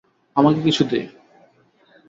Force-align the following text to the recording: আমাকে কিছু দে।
আমাকে 0.35 0.59
কিছু 0.61 0.83
দে। 0.83 0.99